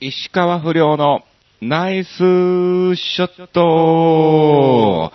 [0.00, 1.24] 石川不良の
[1.60, 5.12] ナイスショット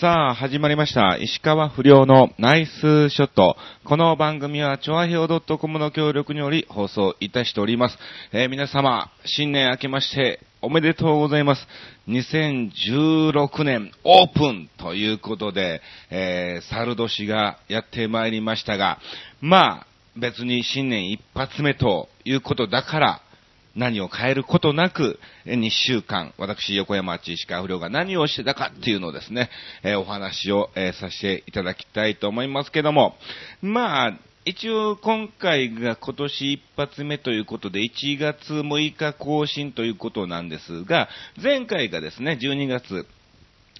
[0.00, 1.16] さあ、始まりました。
[1.16, 3.56] 石川不良のナイスショット。
[3.82, 7.98] この番組は、チョアヘオ .com の協力により放送いたしております。
[8.30, 11.66] えー皆様、新年明けまして、おめでとうございます。
[12.06, 19.00] 2016年オープンということで、えー、猿年がやってまいりましたが、
[19.40, 19.86] まあ、
[20.16, 23.22] 別に新年一発目ということだから、
[23.76, 29.50] 何を変えることなく、2週間、私、横山千石川不良が何をしてたかっていうのをですね、
[29.82, 33.16] えお話を、えさせていただきたいと思いますけども、
[33.62, 41.08] まあ、一応今回が今年一発目ということで、1月6日更新ということなんですが、
[41.40, 43.06] 前回がですね、12月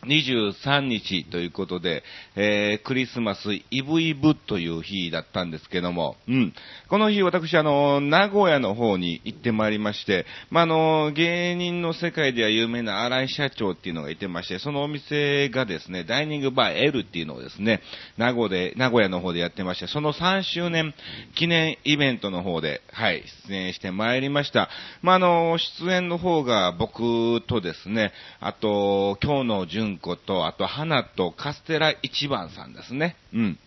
[0.06, 2.02] 23日ということで、
[2.36, 6.52] えークリスマスイブイブという日だったんですけども、うん。
[6.88, 17.80] この日私、あの、名古屋の方に行ってまいりまして、まあ、の、芸人の世界では有名な荒井社長っていうのがいてまして、そのお店がですね、ダイニングバー L っていうのをですね、
[18.16, 20.94] 名古屋で、名古屋の方でやってまして、その3周年
[21.34, 24.68] 記念イベントの方で、はい、出演してまいりました。
[25.02, 33.16] まあ、あの、出演の方が僕とですね、あと、今日のんこと、あと、花とカステラ一番さんですね。
[33.32, 33.58] うん。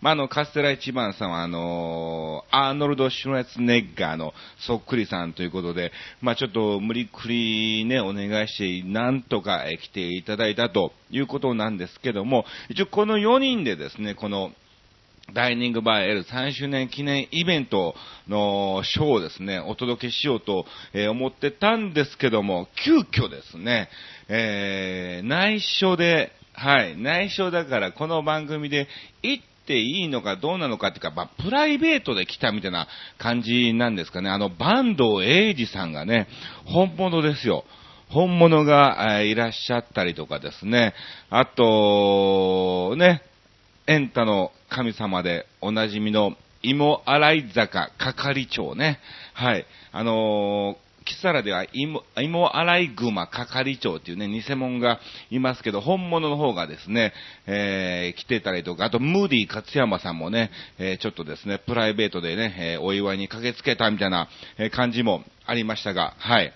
[0.00, 14.52] まあ、あの、カステラ一番さんは、あのアーノルド・シュレツネッガーのそっくりさんということで、まあ、ちょっと無理くりね、お願いして、なんとか来ていただいたということなんですけども、一応この4人でですね、この、
[15.34, 17.94] ダイニングバー L3 周年記念イベント
[18.28, 23.90] のショーをですね、お届けしようと、え思ってたんですけども、急遽ですね、
[24.28, 28.88] えー内緒で、はい、内緒だからこの番組で
[29.22, 34.30] 行っていいのかどうなのかっていうか、まあ、プライベートで来たみたいな感じなんですかね。
[34.30, 36.26] あの、坂東英二さんがね、
[36.64, 37.64] 本物ですよ。
[38.08, 40.94] 本物がいらっしゃったりとかですね。
[41.28, 43.22] あと、ね、
[43.88, 49.00] エンタの神様でおなじみの芋洗い坂係長ね。
[49.32, 49.64] はい。
[49.92, 55.00] あのーキサラでは芋芋洗い熊係長っていうね、偽物が
[55.30, 57.14] いますけど、本物の方がですね、
[57.46, 64.28] えー来てたりとか、あと、ムーディー勝山さんもね、えーちょっとですね、プライベートでね、えーお祝いに駆けつけたみたいな、
[64.58, 66.52] え感じもありましたが、はい。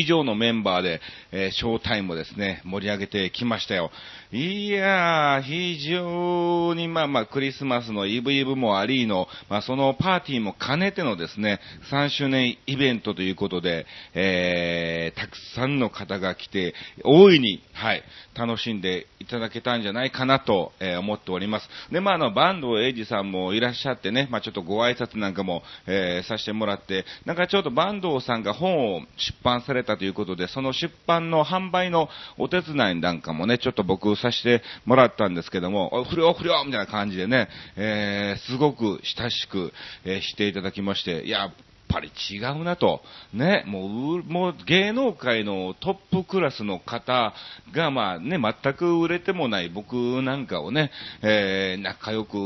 [0.00, 1.00] 以上のメンバーで、
[1.32, 3.90] えーショータイムをですね、盛り上げてきましたよ。
[4.30, 11.60] いやー、非常にまあまあクリスマスのイブイブもありの、まあそのパーティーも兼ねてのですね、
[11.90, 18.02] 3周年イベントということで、えー、たくさんの方が来て、大いに、はい、
[18.36, 21.68] 楽しんでいただけたんじゃないかなと、えー思っております。
[21.90, 29.06] で、まああの、坂東英二さんもいらっしゃってね、まあちょっとご挨拶なんかも、えーさせてもらって、なんかちょっと坂東さんが本を出
[29.42, 39.72] 版されたということで、その出版の販売のお手伝いなんかもね、ちょっと僕させてもらったんですけども、不良不良みたいな感じでね、えーすごく親しく、
[40.04, 41.50] えーしていただきまして、いや、
[41.88, 43.02] ぱり違うなと。
[43.32, 47.32] ね、もう、もう芸能界のトップクラスの方
[47.72, 50.90] が、まあね、全く売れてもない僕なんかをね、
[51.22, 52.36] えー仲良く、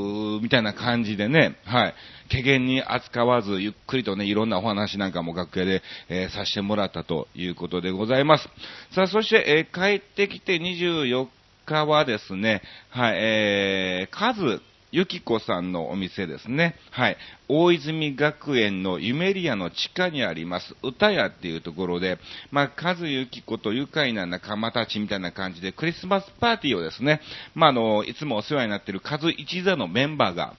[0.42, 1.94] みたいな感じでね、はい。
[2.30, 8.48] 軽減に扱わず、ゆっくりとね、いろんなお話なんかも楽屋で、えーさせてもらったということでございます。
[8.92, 11.26] さあ、そして、えー帰ってきて24
[11.66, 16.76] 日はですね、はい、えー、数、ゆきこさんのお店ですね。
[16.90, 17.16] はい。
[17.48, 22.18] 大泉学園のゆめり屋の地下にあります、歌屋っていうところで、
[22.50, 27.22] まあ、かずゆきこと愉快な仲間たちみたいな感じで、クリスマスパーティーをですね、
[27.54, 30.54] まあ、あの、いつもお世話になっているカズ一座のメンバーが、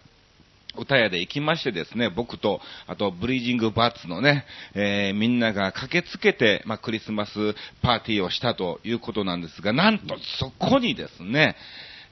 [0.76, 11.56] 歌屋で行きましてですね、僕と、あと、ブリージングバッツのね、えーみんなが駆けつけて、まあ、クリスマスパーティーをしたということなんですが、なんとそこにですね、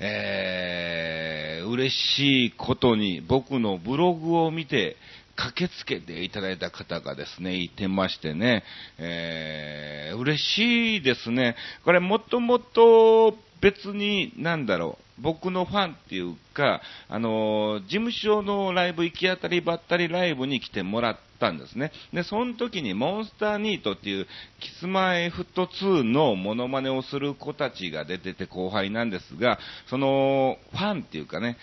[0.02, 4.98] えー嬉しいことに僕のブログを見て、
[5.36, 8.64] 駆けつけていただいた方がですね、いてましてね、
[8.98, 11.56] えー嬉しいですね。
[11.86, 21.92] これもともと別に、なんだろう、僕のファンっていうか、あの事務所のライブ行き当たりばったりライブに来てもらったんですね。
[22.12, 24.28] で、その時にモンスターニートっていう
[24.60, 31.58] キスマイフット2のモノマネをする子たちが出てて後輩なんですが、そのファンっていうかね、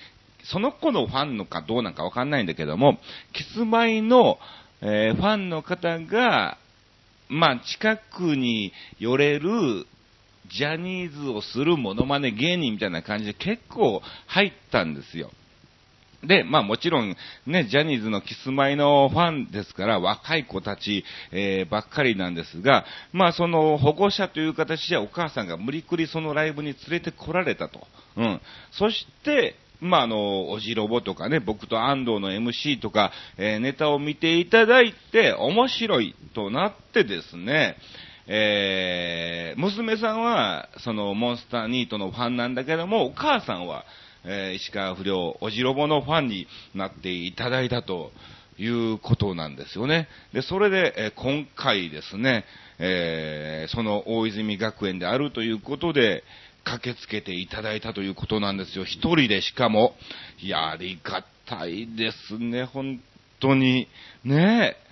[0.45, 2.99] その子のファンのかどうなんかわかんないんだけども、
[3.33, 4.39] キスマイの、
[4.81, 6.59] えーファンの方が、
[7.29, 9.87] まあ、近くに寄れる
[10.51, 15.31] ジャニーズをするモノマネ芸人みたいな感じで結構入ったんですよ。
[16.25, 17.17] で、まあもちろん
[17.47, 27.87] ね、ジャニーズのキスマイのファンですから若い子たち、えー、ばっかりなんですが、まあその保護者という形でお母さんが無理くりそのライブに連れてこられたと。
[28.17, 28.41] うん。
[28.73, 37.77] そして、まあ、あの、おじろぼとかね、僕と安藤の MC とか、えー、ネタを見ていただいて、面白いとなってですね、
[38.31, 43.87] えー、娘さんは、その、モンスターニートのファンなんだけども、お母さんは、
[44.25, 48.13] えー、石川不良、おじろぼのファンになっていただいたと
[48.59, 50.09] いうことなんですよね。
[50.35, 52.45] で、それで、えー、今回ですね、
[52.79, 56.23] えー、その大泉学園であるということで、
[56.65, 58.85] 駆けつけていただいたということなんですよ。
[58.85, 59.95] 一人でしかも。
[60.41, 63.01] いや、ありがたいですね、本
[63.41, 63.89] 当に。
[64.25, 64.88] ねえ。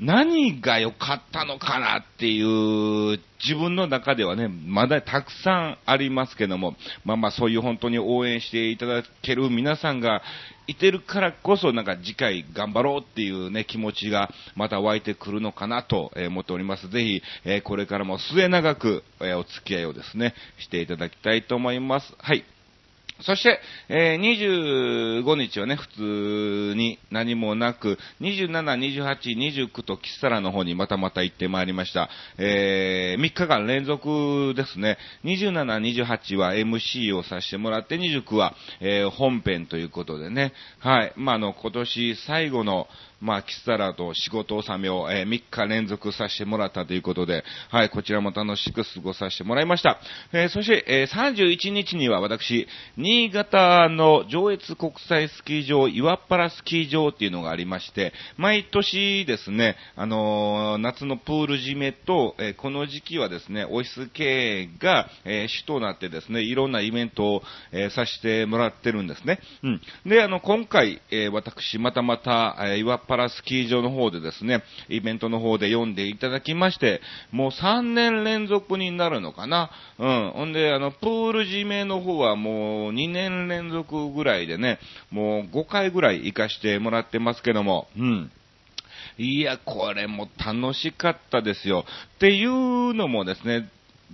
[0.00, 10.22] 何が良かったのかなっていう自分の中ではね、まだたくさんありますけども、まあまあそういう本当に応援していただける皆さんが
[10.66, 16.88] いてるからこそ、なんか次回頑張ろうっていうね、気持ちがまた湧いてくるのかなと思っております。
[16.88, 22.14] ぜひ、えこれからも末永くお付き合いをですね、していただきたいと思います。
[22.18, 22.44] はい。
[23.20, 32.08] そして、えー、25日はね、普通に何もなく、27、28、29とキッサラの方にまたまた行ってまいりました。
[32.38, 34.98] えー、3日間連続ですね。
[35.24, 40.52] 27、28は MC をさせてもらって、29は、えー、本編ということでね。
[40.80, 41.12] はい。
[41.16, 42.88] まあ、あの、今年最後の、
[43.22, 50.00] まあ、キスタラと仕事納めを、えー、3日連続させてもらったということで、はい、こちらも楽しく過ごさせてもらいました。
[50.32, 52.66] えー、そして、えー、31日には私、
[52.96, 69.38] 新潟の上越国際スキー場、岩っ原スキー場っていうのがありまして、毎年ですね、あの夏のプール締めと、えこの時期はですね、オフィス系が、え主となってですね、いろんなイベントを、えさせてもらってるんですね。
[69.62, 69.80] うん。
[70.06, 79.70] で、あの、今回、え私、またまた、え岩原パラスキー場の方でですね、イベントの方で読んでいただきまして、もう3年連続になるのかな。
[79.98, 80.32] うん。
[80.34, 84.78] ほんで、あの、プール締めの方はもう2年連続ぐらいでね、
[85.10, 88.32] もう5回ぐらい行かしてもらってますけども、うん。
[89.18, 91.84] いや、これも楽しかったですよ。
[92.16, 93.68] っていうのもですね、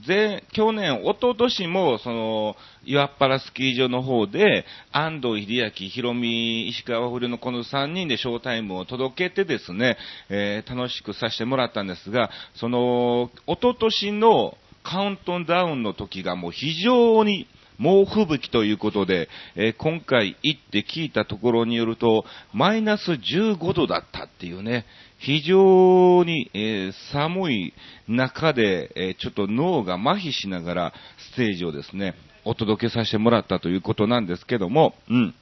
[0.06, 9.97] 前、去年、一昨年も、その、岩っ原スキー場の方で、安藤英明、ひろみ、石川不良のこの3人でショータイムを届けてですね、
[10.29, 17.47] えー、楽しくさせてもらったんですが、その、一昨年のカウントダウンの時がもう非常に
[17.78, 24.84] 猛吹雪ということで、えー、今回行って聞いたところによると、マイナス15度だったっていうね、
[25.19, 27.75] 非常に、えー、寒い
[28.08, 30.92] 中で、えー、ちょっと脳が麻痺しながら
[31.32, 32.14] ステージをですね、
[32.44, 35.34] お届けさせてもらったということなんですけども、うん。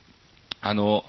[0.61, 1.05] あの、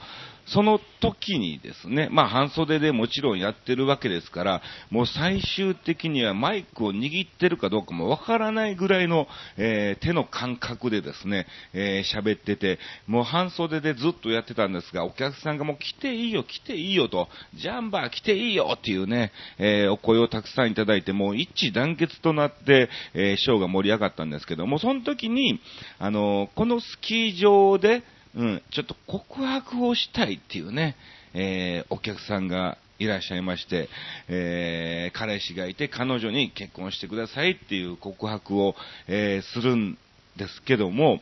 [0.47, 9.27] その時にですね、まあ半袖でもちろんやってるわけですから、もう最終的にはマイクを握ってるかどうかもわからないぐらいの、
[9.57, 25.59] えー、手の感覚でですね、えー、喋ってて、もう半袖でずっとやってたんですが、お客さんがもう来ていいよ、来ていいよと、ジャンバー来ていいよっていうね、えー、お声をたくさんいただいて、もう一致団結となって、えショーが盛り上がったんですけども、その時に、
[25.99, 28.03] あのこのスキー場で、
[28.37, 30.95] うん、ちょっと告白をしたいっていうね、
[31.33, 33.89] えー、お客さんがいらっしゃいまして、
[34.27, 38.75] えー、彼氏がいて彼女に結婚してくださいっていう告白を、
[39.07, 39.97] えー、するん
[40.37, 41.19] ですけども、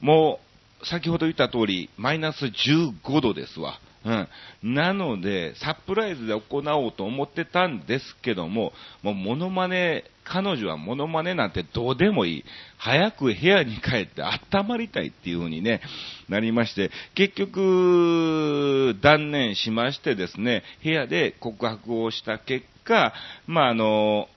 [0.00, 0.38] も
[0.82, 3.80] う、先ほど言った通り、マイナス15度ですわ。
[4.06, 4.74] うん。
[4.74, 8.72] なので、サプライズで行おうと思ってたんですけども、
[9.02, 12.44] もうモノマネ、彼女はモノマネなんてどうでもいい。
[12.78, 15.80] 早く部屋に帰って温まりたいっていう風にね、
[16.28, 23.12] なりまして、結局、断念しましてですね、部屋で告白をした結果、
[23.48, 24.28] まあ、あの、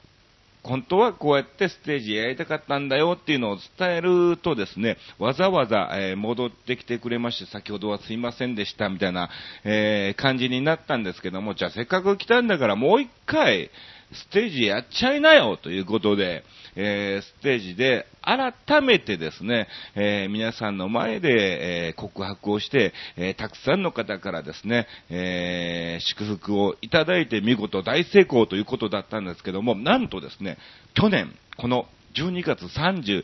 [0.64, 9.30] 本当はこうやってステージやりたかったんだよっていうのを伝えるとですね、わざわざ、え、戻ってきてくれまして、先ほどはすいませんでしたみたいな、
[9.64, 13.70] え、感じになったんですけども、じゃあせっかく来たんだからもう一回、
[14.12, 16.44] ステージやっちゃいなよということで、
[16.76, 30.58] えー、ステージで改めてですね、えー、皆さんの前で、えー、告白をして、えたくさんの方からですね、え祝福をいただいて見事大成功ということだったんですけども、なんとですね、
[30.94, 31.86] 去年、この
[32.16, 33.24] 12月31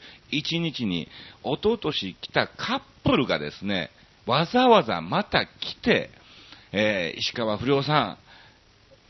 [0.60, 1.08] 日に、
[1.44, 3.90] おととし来たカップルがですね、
[4.26, 6.10] わざわざまた来て、
[6.72, 8.25] え石川不良さん、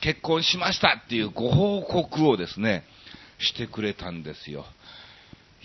[0.01, 2.83] 結婚しましたっていうご報告をですね、
[3.39, 4.65] してくれたんですよ。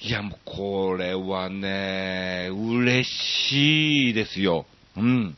[0.03, 4.67] いや、もうこれはね、嬉しいですよ。
[4.97, 5.37] うん。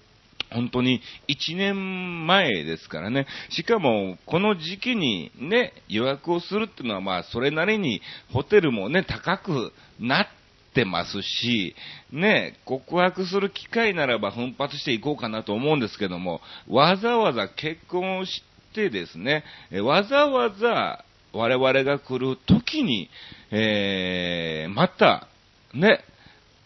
[0.52, 3.26] 本当に1年前ですからね。
[3.50, 10.26] しかも、この時期にね、予約をするっていうのは、まあ、それなりにホテルもね、高くなっ
[10.74, 11.74] てますし、
[12.12, 18.26] ね、告白する機会ならば奮発していこうかなと思うんですけども、わざわざ結婚を
[18.72, 19.44] してですね、
[19.84, 23.10] わざわざ我々が来る時に、
[23.50, 25.28] えー、また、
[25.74, 26.00] ね、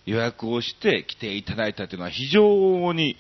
[0.07, 3.17] 予約をして来ていただいたというのは非常に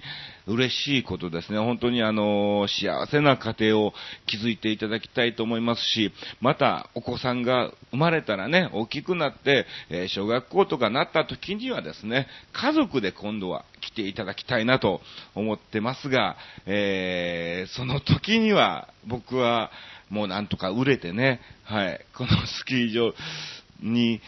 [0.46, 1.58] 嬉しいことですね。
[1.58, 3.94] 本当にあの、幸せな家庭を
[4.26, 15.00] 築いていただきたいと思いますし、またお子さんが生まれたらね、大きくなって、え小学校とかなった時にはですね、家族で今度は来ていただきたいなと
[15.34, 16.36] 思ってますが、
[16.66, 19.70] えー、その時には僕は
[20.10, 23.12] もうなんとか売れてね、はい、このスキー場
[23.80, 24.20] に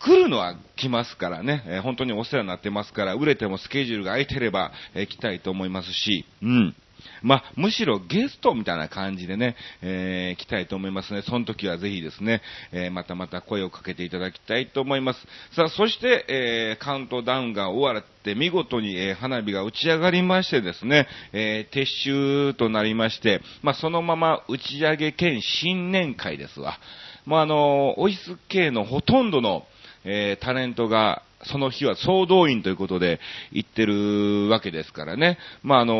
[0.00, 6.74] 来るのは来ますからね、えー、本当にお世話になってますから、売れてもスケジュールが空いてれば、えー、来たいと思いますし、うん。
[7.22, 11.22] まあ、むしろゲストみたいな感じでね、えー、来たいと思いますね。
[11.22, 15.20] その時はぜひですね、えー、またまた声をかけていただきたいと思います。
[15.54, 26.78] さあ、そして、えー、カウントダウンが終わって見事に、えー、花火が打ち上がりましてですね、えー、撤収となりまして、まあ、そのまま打ち上げ兼新年会ですわ。
[27.24, 29.66] まあ、あの、オイス系のほとんどの、
[30.08, 33.20] えー、タレントが、その日は総動員ということで
[33.52, 35.36] 言ってるわけですからね。
[35.62, 35.94] まあ、あの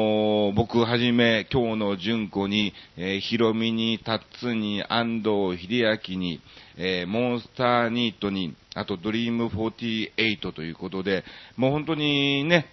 [0.51, 6.41] ー、僕はじめ、今日の純子に、えー、ヒロミに、タッツに、安藤秀明に、
[6.79, 11.25] えー、モンスターニートに、あとドリーム48ということで、
[11.57, 12.67] もう本当にね、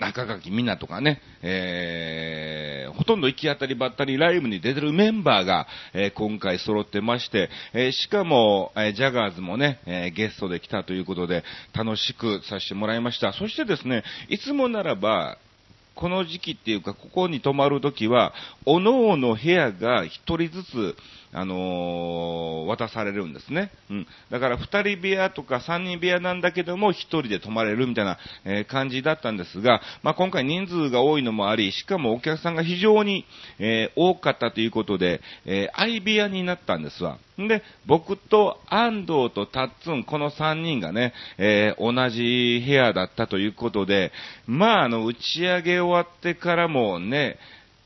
[0.00, 13.32] 中垣みなとかね、えー、ほとんど行き当たりばったりライブに出てるメンバーが、えー、今回揃ってまして、えー、しかも、えジャガーズもね、えゲストで来たということで、楽しくさせてもらいました。
[13.32, 15.38] そしてですね、いつもならば、
[15.94, 18.34] この時期っていうか、ここに泊まるときは、
[18.66, 20.96] おのおの部屋が一人ずつ、
[21.34, 23.72] あのー、渡されるんですね。
[23.90, 24.06] うん。
[24.30, 33.26] だから二人部屋とか三人部屋なんだけども、一人で泊まれるみたいな、えー、感じだったんですが、まあ、今回人数が多いのもあり、しかもお客さんが非常に、
[33.58, 37.18] えー、多かったということで、え相部屋になったんですわ。
[37.36, 44.12] で、僕と安藤とタッツン、この3人がね、え、同じ部屋だったということで、
[44.46, 47.38] まあ、あの、打ち上げ終わってからもね、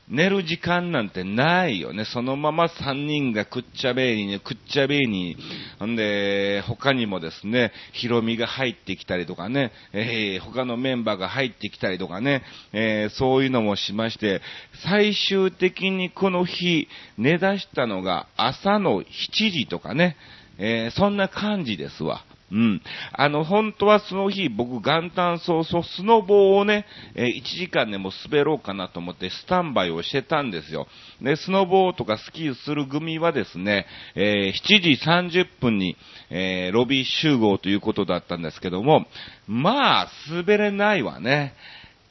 [0.09, 2.03] 寝る時間なんてないよね。
[2.03, 5.37] そのまま3人がくっちゃべりに、くっちゃべりに、
[5.77, 14.41] ほんで、他にもですね、ヒロミが入ってきたりとかね、えー、他のメンバーが入ってきたりとかね、えー、そういうのもしまして、
[14.83, 16.87] 最終的にこの日、
[17.19, 19.05] 寝出したのが朝の7
[19.51, 20.17] 時とかね、
[20.57, 22.23] えー、そんな感じですわ。
[22.51, 22.81] うん。
[23.13, 30.87] あの、本当はその日、僕、元旦早々、スノボーをね、え、1時間でも滑ろうかなと思って、スタンバイをしてたんですよ。
[31.21, 35.95] で、スノボーとかスキーする組はですね、え、7時30分に、
[36.31, 39.05] え、ロビー集合ということだったんですけども、
[39.47, 41.53] まあ、滑れないわね。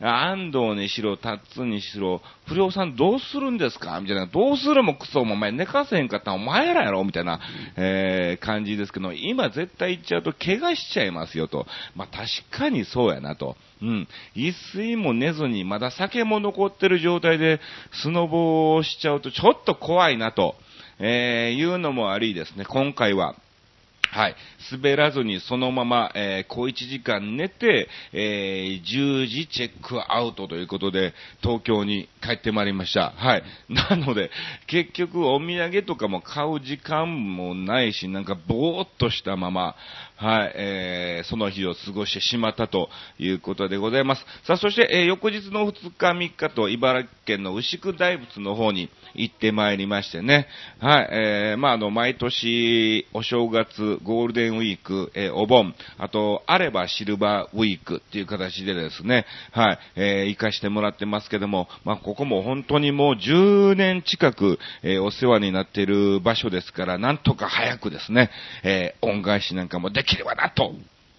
[0.00, 4.00] 安藤にしろ、タッツにしろ、不良さんどうするんですか？
[4.00, 7.40] みたいな、どうするもクソもお前寝かせへんかったらお前らやろみたいな、
[7.76, 11.66] えー、感じですけど、今絶対行っちゃうと怪我しちゃいますよと。
[11.96, 13.56] まあ、確かにそうやなと。
[13.82, 14.08] うん。
[14.34, 17.60] 一睡も寝ずに、まだ酒も残ってる状態で、
[17.92, 20.54] スノボをしちゃうとちょっと怖いなと、
[21.00, 23.34] えー、いうのもありですね、今回は。
[24.10, 24.36] はい。
[24.72, 33.10] 滑らずにそのまま、えー、小1時間寝て、えー、10時チェックアウトということで、東京に帰ってまいりました。
[33.16, 33.42] はい。
[33.68, 34.30] なので、
[34.66, 39.76] 結局お土産とかも買う時間もないし、なんかぼーっとしたまま、
[40.20, 42.88] はい、えー、その日を過ごしてしまったと
[43.20, 44.24] いうことでございます。
[44.44, 50.48] さあ、そして、えー、翌日の2日3日と茨城県の牛久大仏の方に行ってまいりましてね。
[50.80, 68.30] はい、えー、まあ、あの、毎年、お正月、ゴールデンウィーク、えー、お盆、あと、あればシルバーウィークっていう形でですね、はい、えー、行かしてもらってますけども、まあ、ここも本当にもう10年近く、えー、お世話になっている場所ですから、なんとか早くですね、
[68.64, 70.72] えー、恩返しなんかもでききればなと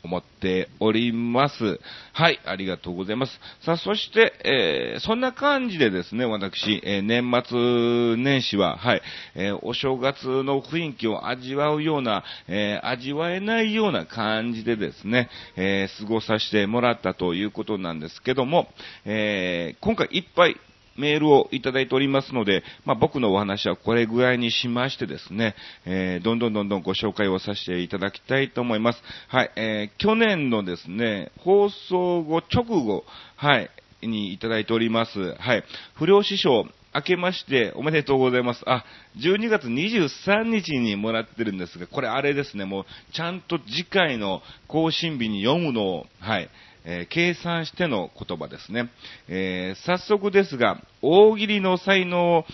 [0.04, 1.80] 思っております。
[2.14, 3.40] はい、ありがとうございます。
[3.62, 9.02] さあ、そして、えー、そんな感じでですね、私、えー、年末年始は、はい、
[9.36, 18.70] えー、お正月の雰囲気を味わうような、え味わえないような感じでですね、え過ごさせてもらったということなんですけども、
[19.06, 20.56] え今回いっぱい
[21.00, 29.02] メールをいただいておりますので、まあ、僕のお話はこれぐらいにしましてですね、えー、どんどんどんどんご紹介をさせていただきたいと思います。
[29.30, 33.70] はい、えー、去年のですね、放送後直後、はい、
[34.02, 35.36] にいただいております。
[35.36, 35.64] はい。
[35.96, 38.64] 不良師匠、明けましておめでとうございます。
[38.66, 38.84] あ、
[39.18, 46.50] 12月23日にもらってるんですが、これあれですね、もう、ちゃんと次回の更新日に読むのを、はい、
[46.86, 48.90] えー、計算しての言葉ですね。
[49.28, 52.46] えー、早速ですが、大喜利の才能、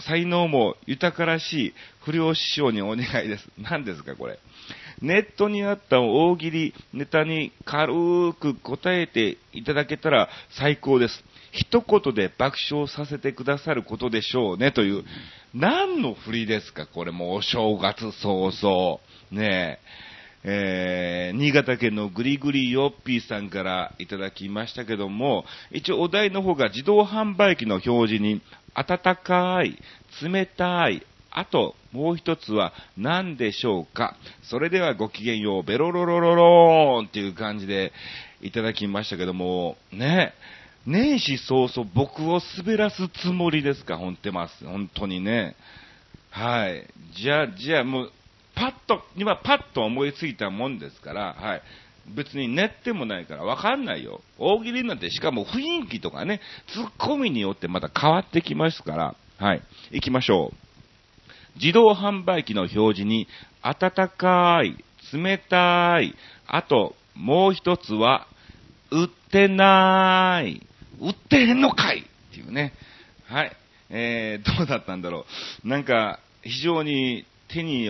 [0.00, 3.48] 才能も豊からしい不良師匠にお願いです。
[3.58, 4.38] 何ですか、これ。
[5.00, 7.92] ネットにあった大喜利ネタに軽
[8.34, 11.24] く答えていただけたら最高です。
[11.52, 15.04] 一言で爆笑させてくださることでしょうねという、
[15.52, 19.00] 何の振りですかこれもお正月早々。
[19.30, 20.13] ねえ。
[20.46, 28.42] えー、新潟県のグリグリヨッピーさんからいただきましたけども、一応お題の方が自動販売機の表示に、
[28.74, 29.78] 暖かい、
[30.22, 37.92] 冷たい、あと、もう一つは何でしょうかそれではごきげんよう、ベロロロロローンっていう感じで
[38.42, 40.34] いただきましたけども、ね、
[40.86, 44.64] 年始早々僕を滑らすつもりですか、本当ます。
[44.64, 45.56] 本当にね。
[46.30, 46.86] はい。
[47.16, 48.12] じゃあ、じゃあもう、
[48.54, 51.62] パッと、今パッと思いついたもんですから、はい。
[52.14, 54.20] 別に練ってもないからわかんないよ。
[54.38, 56.40] 大喜利なんてしかも雰囲気とかね、
[56.72, 59.62] ツッコミによってまた変わってきますから、はい。
[59.90, 61.58] 行きましょう。
[61.58, 63.28] 自動販売機の表示に、
[63.62, 64.76] 暖かい、
[65.12, 66.14] 冷たい、
[66.46, 68.26] あと、もう一つは、
[68.90, 70.60] 売ってない。
[71.00, 72.72] 売ってへんのかいっていうね。
[73.26, 73.56] はい。
[73.90, 75.26] えー、どうだったんだろ
[75.64, 75.68] う。
[75.68, 77.84] なんか、非常に手に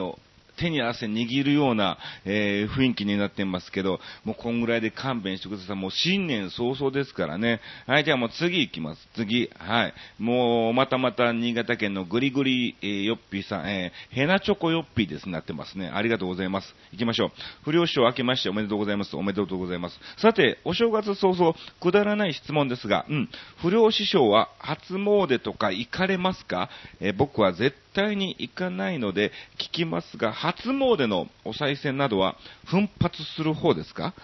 [0.57, 5.77] 手に汗握るような、えー、雰囲気になってますけど、もうこんぐらいで勘弁してください。
[5.77, 7.61] もう新年早々ですからね。
[7.87, 9.09] はい、じゃあもう次行きます。
[9.15, 9.51] 次。
[9.59, 9.95] はい。
[10.19, 15.29] もう、またまた新潟県のぐりぐり、えー、よっぴーさん、えー、ヘナチョコよっぴーです。
[15.29, 15.91] なってますね。
[15.93, 16.75] ありがとうございます。
[16.93, 17.31] 行きましょう。
[17.65, 19.17] 不良師匠明けましておめでとうございます。
[19.17, 19.99] おめでとうございます。
[20.19, 23.29] さて、お正月早々、くだらない質問ですが、うん。
[23.61, 26.71] 不良師匠は初詣とか行かれますか、
[27.01, 34.15] えー、僕は絶対に行かないので聞きますが、初詣のお賽銭などは奮発する方ですか？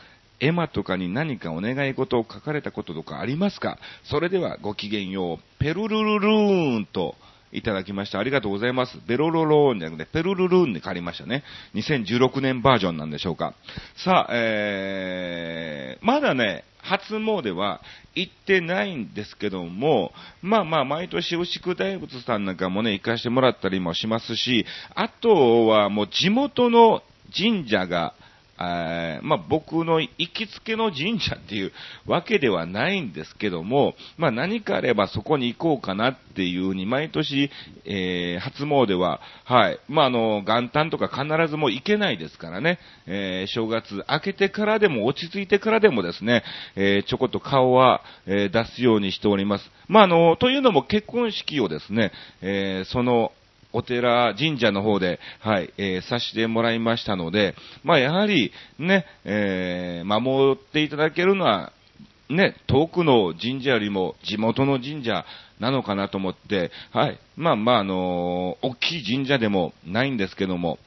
[0.41, 3.79] 絵馬とかに何かお願い事を書かれたこととかありますか？
[4.05, 5.39] それではごきげんよう。
[5.59, 7.15] ペルルルルーンと
[7.53, 8.19] いただきました。
[8.19, 8.99] ありがとうございます。
[9.07, 11.43] ベロロローンじゃなくて、ペルルルーンで借りましたね。
[11.75, 13.55] 2016年バージョンなんでしょうか。
[13.97, 17.83] さあ、えー、まだね、初詣は
[18.15, 27.03] 行ってないんですけども、まあまあ、毎年牛久大仏さんなんかもね、行かしてもらったりもしますし、あとはもう地元の
[27.37, 28.15] 神社が
[28.61, 31.73] まあ、僕の行きつけの神社っていう
[32.07, 37.51] わけではないんですけども、まあ、何かあればそこに行こうかなっていうに、毎年、
[37.87, 46.45] えー、初詣は、はい、まあ、あの、元旦とか必ずもう行けないですからね、えー、正月明けてからでも落ち着いてからでもですね、
[46.77, 49.71] えー、ちょこっと顔は、え出すようにしております。
[49.89, 53.33] まあ、あの、というのも結婚式をですね、えその、
[53.73, 57.55] お寺、神社の方で、はい、えー、さしてもらいましたので、
[57.85, 61.73] まあ、やはり、ね、えー、守っていただけるのは、
[62.29, 65.25] ね、遠くの神社よりも地元の神社
[65.59, 70.79] なのかなと思って、はい、まあまあ、あのー、大きい神社でもないんですけども、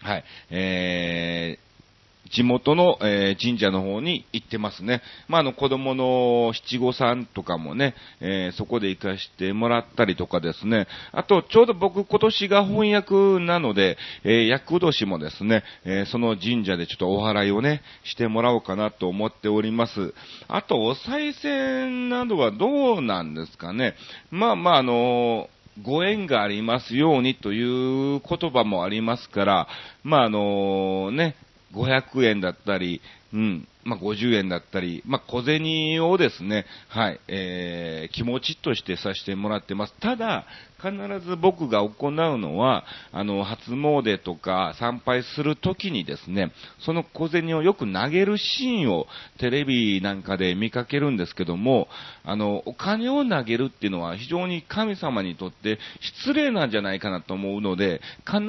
[0.00, 1.58] はい、え
[2.30, 5.02] 地元の、えー、神社の方に行ってますね。
[5.28, 10.86] まあ、あの、子供の七五三とかもね、えー、そこで行かしてもらったりとかですね。
[11.12, 20.14] あと、ちょうど僕今年が翻訳なので、えー、役年もですね、えその神社でちょっとお祓いをね、してもらおうかなと思っております。
[20.48, 23.94] あと、お賽銭などはどうなんですかね。
[24.30, 25.48] まあまあ、あの
[25.82, 29.68] ご縁がありますようにという言葉もありますから、
[30.04, 31.34] まあ、あのね、
[31.74, 33.00] 500円だったり、
[33.32, 39.94] うん、まあ、50円だったり、まあ、小銭をですね、はい、えー、気持ちとしてさせてもらってます。
[40.00, 40.46] ただ、
[40.92, 49.06] 必ず僕が行うのは、あの、初詣とか参拝するときにですね、その小銭をよく投げるシーンを
[49.38, 51.88] テレビなんかで見かけるんですけども、
[52.24, 58.42] あの、お金を投げるっていうのは非常に神様にとって失礼なんじゃないかなと思うので、必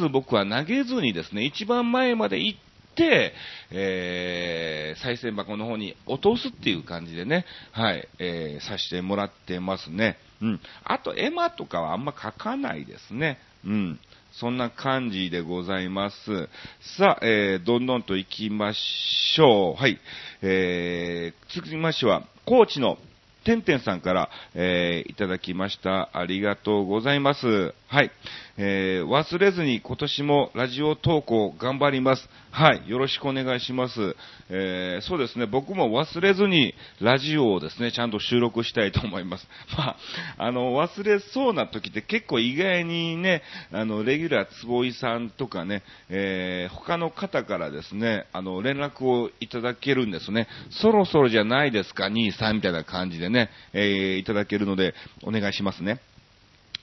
[0.00, 3.32] ず僕は投げずにですね、一番前まで行って、て、
[3.70, 10.18] えー、再銭箱の方に落とすっていう感じでね、はい、えー、させてもらってますね。
[10.42, 10.60] うん。
[10.84, 13.38] あと、絵馬とかはあんま書かないですね。
[13.64, 14.00] うん。
[14.32, 16.48] そんな感じでございます。
[16.98, 19.74] さあ、えー、どんどんと行きましょう。
[19.74, 19.98] はい。
[20.42, 22.98] えー、続きましては、高知の
[23.44, 26.10] てんてんさんから、えー、いただきました。
[26.12, 27.74] ありがとうございます。
[27.90, 28.10] はい。
[28.58, 32.28] えー、忘れずに今年もラジオ投稿頑張ります。
[32.50, 32.86] はい。
[32.86, 34.14] よろしくお願いします。
[34.50, 35.46] えー、そうですね。
[35.46, 39.48] 僕も忘れずにラジオをですね、ちゃんと収録したいと思います。
[39.74, 39.96] まあ、
[40.36, 50.46] あの、忘れそうな時って結構意外にね、あの、レギュラー坪井さんとかね、えー、他の方からですね、あの、連絡をいただけるんですね。
[50.68, 56.00] そろそろじゃないですか、兄さんみたいな感じでね、えー、いただけるので、お願いしますね。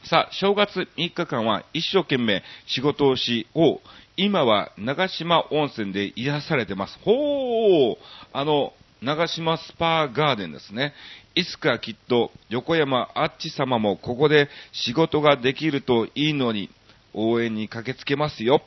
[0.07, 3.81] さあ、正月3日間は一生懸命仕事をし、を、
[4.17, 6.99] 今は長島温泉で癒されてます。
[7.03, 7.97] ほー
[8.31, 10.93] あの、長島スパーガーデンですね。
[11.33, 16.69] いつかきっと横山あっち様もここで仕事ができるといいのに
[17.15, 18.61] 応援に駆けつけますよ。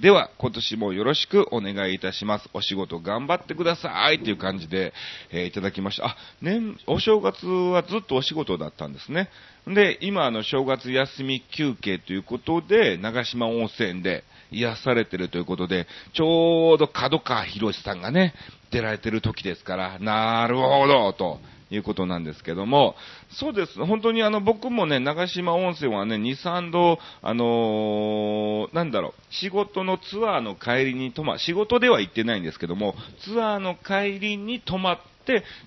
[0.00, 2.48] では、今年もよろしくお願いいたします。
[2.54, 4.94] お仕事頑張ってくださいという感じで、
[5.30, 6.06] えー、いただきました。
[6.06, 9.28] あ、年、お正月はずっとお仕事だったんですね。
[9.66, 18.34] で、今、あの、正月休み休憩ということで、長島温泉で癒されてるということで、ちょうど角川博さんがね、
[18.70, 21.38] 出られてる時ですから、なるほど、と
[21.72, 22.94] いうことなんですけども、
[23.30, 23.84] そうです。
[23.84, 34.98] 本当にあの、僕もね、長島温泉はね、2、3度、あのー、なんだろう、仕事のツアーの帰りに泊ま、仕事では行ってないんですけども、ツアーの帰りに泊まっ、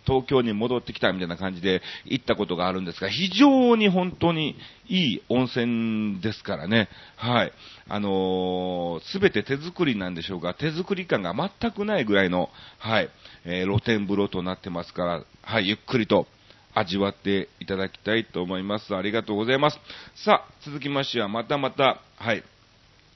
[0.06, 4.56] 東京に戻ってきたみたいな感じで行ったことがあるんですが、非常に本当に
[4.88, 6.90] いい温泉ですからね。
[7.16, 7.52] はい。
[7.88, 13.10] あのす、べて手作りなんでしょうが、手作り感が全くないぐらいの、はい、
[13.46, 16.28] えー、露天風呂となってますから、はい、ゆっくりと
[16.74, 18.96] 味わっていただきたいと思います。
[18.96, 19.80] ありがとうございます。
[20.16, 22.44] さあ、続きましては、またまた、はい、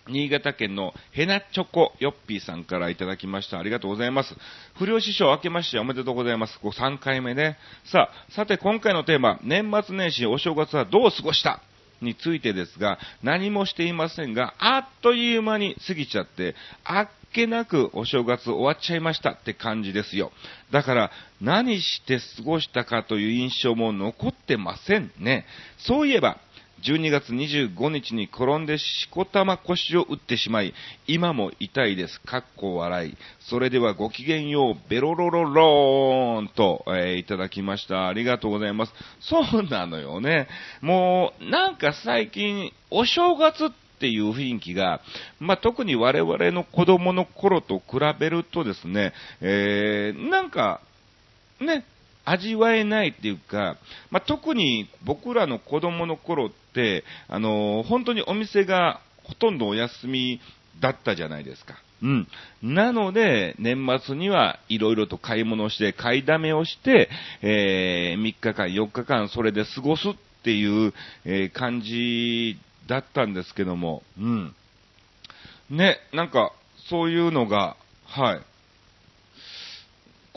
[0.10, 3.60] 新潟県のヘナチョコヨッピーさんからいただきました。
[3.60, 4.36] ありがとうございます。
[4.78, 6.60] 不良師匠明けましておめでとうございます。
[6.60, 7.58] こう3回目ね。
[7.86, 11.62] さあ、さて今回のテーマ、年末年始お正月はどう過ごした
[12.02, 20.32] についてですが、何もしていませんが、あっという間に過ぎちゃって、あっけなくお正月終わっちゃいましたって感じですよ。
[20.72, 25.46] だから、何して過ごしたかという印象も残ってませんね。
[25.78, 26.38] そういえば、
[26.84, 30.74] 12月25日に転んでしこたま腰を打ってしまい、
[31.08, 32.20] 今も痛いです。
[32.22, 33.18] かっこ笑い。
[33.40, 38.08] それではごきげんよう、ベロロロローンと、えー、いただきました。
[38.08, 38.94] ありがとうございます。
[39.20, 40.48] そうなのよね。
[40.82, 45.02] もう、なんか最近、お正月っていう雰囲気が、
[45.40, 50.82] まあ、特に我々の子供の頃と比べるとですね、えー、なんか、
[51.60, 51.84] ね、
[52.26, 53.78] 味わえないっていうか、
[54.12, 60.40] まあ、特に僕らの子供の頃って、あの、本当にお店がほとんどお休み
[60.80, 61.76] だったじゃないですか。
[62.02, 62.28] うん。
[62.64, 67.10] なので、年末にはいろいろと買い物して、買いだめをして、
[67.42, 70.94] えー、3日間、4日間それで過ごすっていう、
[71.26, 74.56] えー、感じだったんですけども、うん。
[75.70, 76.54] ね、なんか、
[76.90, 78.42] そういうのが、はい。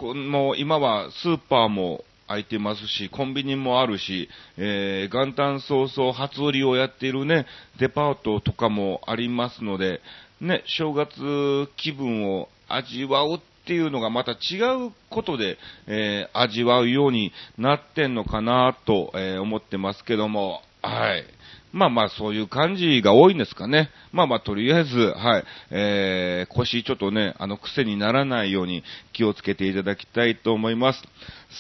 [0.02, 7.46] この今はスーパーも空いてますし、コンビニもあるし、えー、元旦早々初売りをやっているね、
[7.78, 10.00] デパートとかもありますので、
[10.40, 21.24] ね、正月気分を味わうっていうのがまた違うことで、えー、味わうようになってんのかなと、えー、思ってますけども、はい。
[21.72, 23.90] まあまあそういう感じが多いんですかね。
[24.12, 31.02] まあまあとりあえず、はい、えー、腰ちょっとね、あの癖にならないように気をつけていただきたいと思います。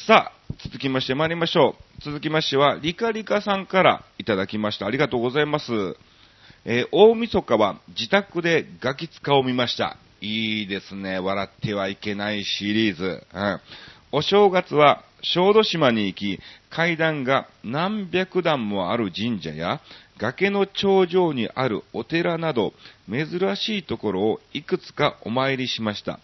[0.06, 2.02] さあ、続きまして参りましょう。
[2.04, 4.86] 続きましては、リカリカさんからいただきました。
[4.86, 5.72] ありがとうございます。
[6.64, 9.96] えー、大晦日は自宅でガキ使を見ました。
[10.20, 11.18] いいですね。
[11.18, 13.26] 笑ってはいけないシリーズ。
[13.32, 13.60] うん、
[14.12, 19.80] お正月は小豆島に行き、階段が何百段もある神社や、
[20.22, 22.72] 崖の頂上にあるお寺など、
[23.10, 26.20] 珍しいところをいくつかお参りしました。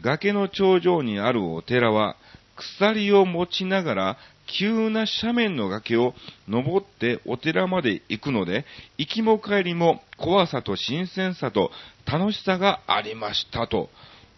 [0.00, 2.16] 崖の頂上にあるお寺は、
[2.56, 6.14] 鎖を持ちながら、急な斜面の崖を
[6.48, 8.64] 登ってお寺まで行くので、
[8.96, 11.70] 行きも帰りも怖さと新鮮さと
[12.06, 13.90] 楽しさがありましたと。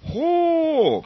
[0.03, 1.03] ほー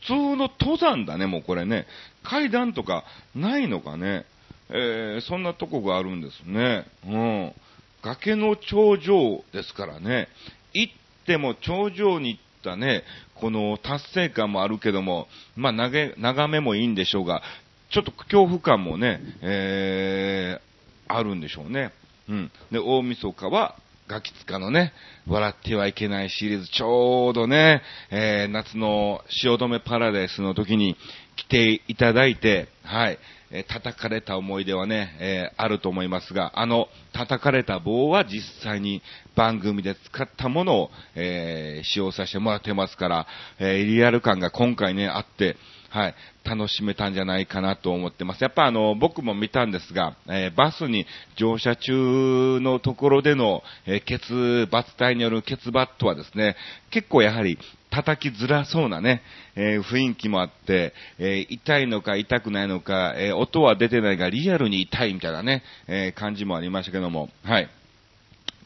[0.00, 1.86] 普通の登山だね、もうこれね。
[2.22, 3.04] 階段とか
[3.34, 4.26] ないのかね。
[4.70, 6.86] えー、そんなとこがあるんですね。
[7.06, 7.52] うん。
[8.02, 10.28] 崖の頂上ですからね。
[10.72, 10.92] 行っ
[11.26, 17.42] ても頂上に行ったね、この達成感もあるけども、まあ、眺めもいいんでしょうが、
[17.90, 21.92] ちょっと恐怖感もね、えー、あるんでしょうね。
[22.28, 22.50] うん。
[22.70, 23.76] で、大晦日は
[24.08, 24.92] ガキツカのね、
[25.26, 30.96] 笑ってはいけないシリーズ、ちょうどね、えー、夏の汐留パラダイスの時に
[31.36, 33.18] 来ていただいて、はい、
[33.54, 39.00] え、叩かれた思い出はね、え、あると思いますが、あの、叩かれた棒は実際に
[39.36, 43.26] 番組で使ったものを、え、使用させてもらってますから、
[43.60, 45.56] え、リアル感が今回ね、あって、
[45.94, 48.42] はい、楽しめたんじゃないかなと思ってます。
[48.42, 56.56] やっぱあの、僕も見たんですが、えー、バスに乗車中のところでの、えー、血、バツ体による血バットはですね、
[56.90, 57.60] 結構やはり
[57.92, 59.22] 叩きづらそうなね、
[59.54, 67.68] えー、雰囲気もあって、え痛いのか痛くないのか、え音は出てないがリアルに痛いみたいなね、え感じもありましたけども、はい。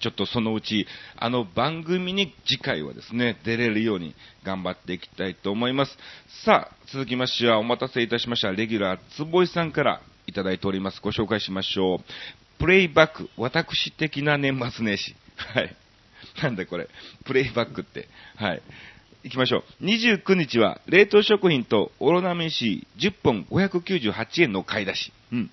[0.01, 5.99] ちょっとそのうち、あの番組に次回はですね、出れるように頑張っていきたいと思います。
[6.45, 8.53] さあ、続きましてはお待たせいたしました。
[8.53, 11.01] レギュラー、つぼいさんからいただいております。
[11.03, 12.59] ご紹介しましょう。
[12.59, 15.15] プレイバック、私的な年末年始。
[15.37, 15.77] はい。
[16.43, 16.89] なんだこれ。
[17.25, 18.09] プレイバックって。
[18.37, 18.63] はい。
[19.25, 19.85] 行きましょう。
[19.85, 25.13] 29日は冷凍食品とオロナミン C 10本598円の買い出し。
[25.33, 25.51] うん。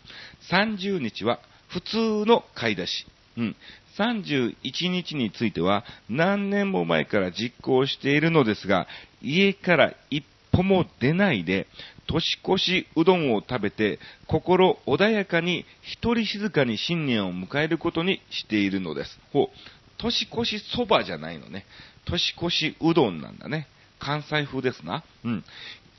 [0.50, 3.06] 30日は普通の買い出し。
[3.38, 3.56] うん。
[3.98, 4.56] 31
[4.90, 8.88] 日については何年も前から実行しているのですが、
[9.22, 11.68] 家から一歩も出ないで、
[12.08, 19.20] 年越しうどんを食べて、心穏やかに一人静かに新年を迎えることにしているのです。
[19.34, 19.48] ほう、
[19.98, 21.66] 年越しそばじゃないのね。
[22.06, 23.68] 年越しうどんなんだね。
[24.00, 25.04] 関西風ですな。
[25.24, 25.44] うん。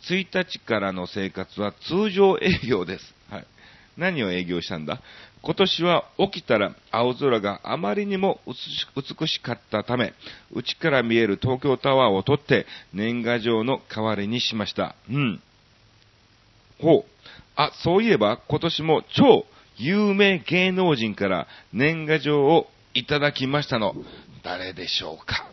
[0.09, 3.16] 1日からの生活は通常営業です。
[3.97, 5.01] 何を営業したんだ？
[5.43, 10.13] 今年は起きたら青空があまりにも美しかったため、
[10.53, 14.97] 内から見える東京タワーを取って年賀状の代わりにしました。
[15.09, 15.41] うん。
[16.81, 17.05] ほう。
[17.55, 23.97] あ、そういえば今年も超有名芸能人から年賀状をいただきましたの。
[24.43, 25.49] 誰でしょうか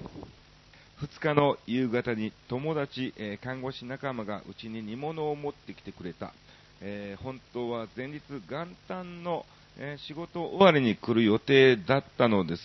[1.02, 6.34] ？2日の夕方に友達、え、看護師仲間がうちに煮物を持ってきてくれた。
[6.82, 9.46] えー、本当は前日元旦の
[9.78, 12.62] えー、仕事終わりに来る予定だったのです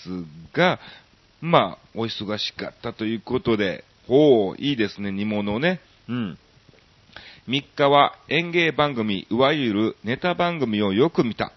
[0.52, 0.78] が、
[1.40, 5.80] まあ、お忙しかったということで、ほう、いいですね、煮物ね。
[6.08, 6.38] うん。
[7.48, 11.52] 3日は演芸番組、いわゆるネタ番組をよく見た。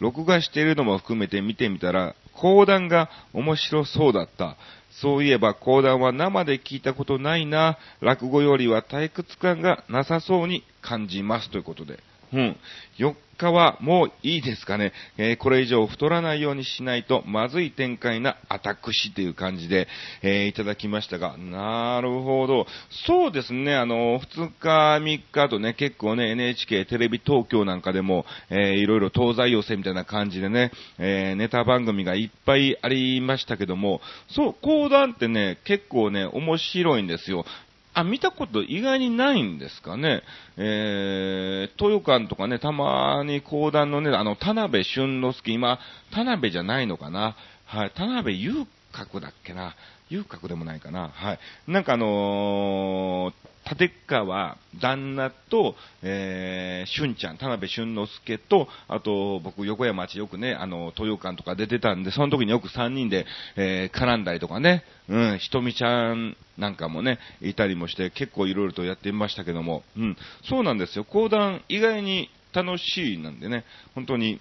[0.00, 4.56] 録画しているのも含めて見てみたら、講談が面白そうだった。
[5.00, 7.78] そういえば講談は生で聞いたことないな。
[8.00, 11.50] 落語よりは退屈感がなさそうに感じます。
[11.50, 11.98] ということで。
[12.36, 12.56] うん。
[12.98, 14.92] 4日はもういいですかね。
[15.16, 19.88] えー、これ以上太らないようにしないとまずい展開なアタックシという感じで、
[20.22, 22.66] えー、いただきましたが、なるほど。
[23.06, 37.46] そうですね、あの、2日、3日とね、結構ね、NHK テレビ東京なんかでも、えー、いろいろ東西寄せみたいな感じでね、えー、ネタ番組がいっぱいありましたけども、そう、講談ってね、結構ね、面白いんですよ。
[37.96, 40.22] あ、見たこと意外にないんですかね。
[40.58, 45.78] えー、豊館とかね、たまに講談のね、あの、田辺俊之介、今、
[46.12, 47.36] 田辺じゃないのかな。
[47.64, 49.74] はい、田辺遊郭だっけな。
[50.10, 51.08] 遊郭でもないかな。
[51.08, 51.38] はい。
[51.66, 53.32] なんかあのー、
[53.68, 63.26] 立川旦那と、えー、俊ちゃん、田辺俊之介と、あと、僕、横山町よくね、あの、豊館とか出てたんで、その時によく3人で、
[63.56, 71.04] えー、絡んだりとかね、うん、ひとみちゃんなんかもね、いたりもして、結構いろいろとやってみましたけども、うん、そうなんですよ。
[71.04, 74.40] 講談、意外に楽しいなんでね、本当に、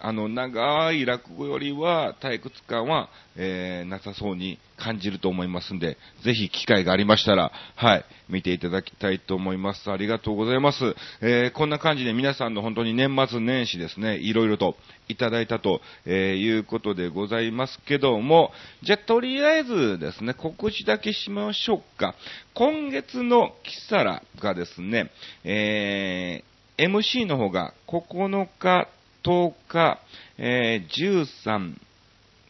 [0.00, 9.90] あの、長い落語よりは退屈感は、えー、なさそうに感じると思いますんで、ぜひ機会がありましたら、はい、見ていただきたいと思います。
[9.90, 10.94] ありがとうございます。
[11.20, 14.76] えー、こんな感じで皆さんの本当に年末年始ですね、いろいろと
[15.08, 22.14] いただいたと、えー、いうことでございますけども、じゃとりあえずですね、告知だけしましょうか。
[22.54, 25.10] 今月のキサラがですね、
[25.42, 28.86] えー、MC の方が9日
[29.28, 29.98] 10日、
[30.38, 31.74] えー、13、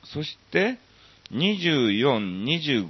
[0.05, 0.79] そして
[1.33, 2.89] 24、25、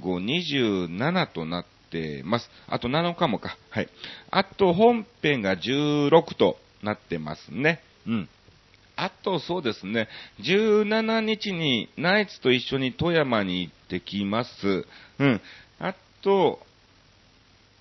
[0.87, 2.47] 27となってます。
[2.67, 3.57] あと7日もか。
[3.71, 3.89] はい。
[4.29, 7.81] あと本編が16となってますね。
[8.05, 8.29] うん。
[8.95, 10.07] あとそうですね、
[10.41, 14.85] 17日にナイツと一緒に富山に行ってきます。
[15.17, 15.41] うん。
[15.79, 16.59] あと、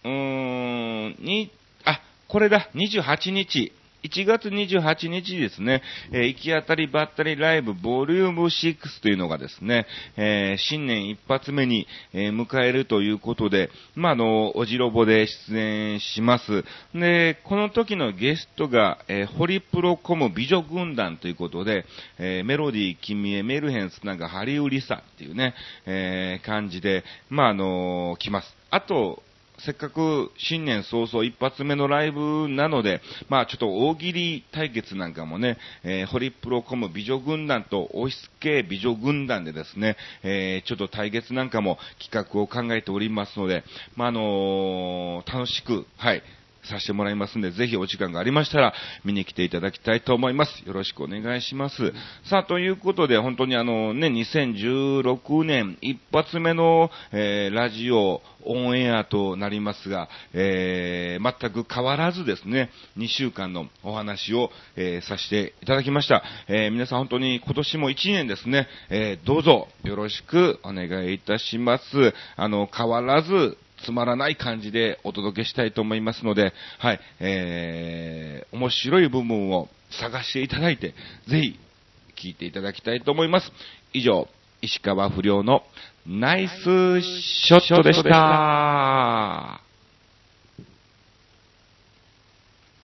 [0.05, 1.51] うーん、に、
[1.85, 3.73] あ、これだ、28日。
[4.04, 5.82] 1月28日ですね、
[6.12, 16.64] えー、行き当たりばったりライブボリューム6というのがですね、えー、新年一発目に、えー、迎えるということで、まあ、あの、おじろぼで出演します。
[16.94, 21.84] で、この時のゲストが、えホリプロコム美女軍団ということで、
[22.18, 25.54] えメロディー、君へメルヘンスなんかハリウリサっていうね、
[25.87, 28.56] え感じで、まあ、あの来ます。
[28.70, 29.22] あと、
[29.61, 43.64] せっかく新年早々一発目のライブなので、まあちょっと大喜利対決なんかもね、えー、ホリプロコム美女軍団とオフィス系美女軍団でですね、えー、ちょっと対決なんかも企画を考えておりますので、
[43.97, 46.23] まああのー、楽しく、はい、
[46.68, 50.62] させてもらいますんで、ぜひお時間がありましたら、見に来ていただきたいと思います。
[50.66, 51.92] よろしくお願いします。
[52.24, 66.22] さあ、ということで、本当にあのね、2016年一発目の、えー、ラジオ、オンエアとなりますが、えー、全く変わらずですね、2週間のお話を、えー、させていただきました。
[66.48, 72.14] えー、皆さん本当に今年も1年ですね、えどうぞよろしくお願いいたします。
[72.37, 80.94] あの、変わらず、つまらない感じでお届けしたいと思いますので、はい、えー、面白い部分を探していただいて、
[81.28, 81.40] ぜ
[82.16, 83.52] ひ聞いていただきたいと思います。
[83.92, 84.28] 以上、
[84.60, 85.62] 石川不良の
[86.06, 89.67] ナイスショットでした。